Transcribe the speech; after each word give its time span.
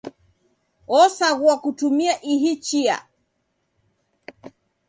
Osaghua 0.99 1.55
kutumia 1.63 2.13
ihi 2.31 2.51
chia. 2.65 2.95